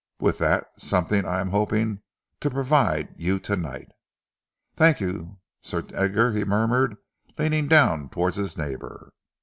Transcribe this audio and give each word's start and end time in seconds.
With 0.19 0.39
that 0.39 0.81
something 0.81 1.25
I 1.27 1.41
am 1.41 1.51
hoping 1.51 2.01
to 2.39 2.49
provide 2.49 3.13
you 3.21 3.37
to 3.41 3.55
night. 3.55 3.89
Thank 4.75 4.99
you, 4.99 5.37
Sir 5.61 5.85
Edgar," 5.93 6.31
he 6.31 6.43
murmured, 6.43 6.97
leaning 7.37 7.67
down 7.67 8.09
towards 8.09 8.37
his 8.37 8.57
neighbour. 8.57 9.13